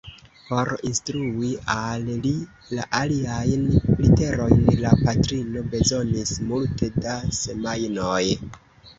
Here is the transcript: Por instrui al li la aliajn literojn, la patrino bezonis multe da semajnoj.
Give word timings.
Por 0.45 0.69
instrui 0.91 1.49
al 1.73 2.07
li 2.21 2.29
la 2.77 2.85
aliajn 2.99 3.67
literojn, 4.05 4.63
la 4.85 4.93
patrino 5.01 5.63
bezonis 5.75 6.33
multe 6.53 6.89
da 7.05 7.19
semajnoj. 7.41 8.23